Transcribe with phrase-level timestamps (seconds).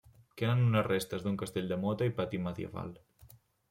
[0.41, 2.95] Queden unes restes d'un castell de mota i pati medieval.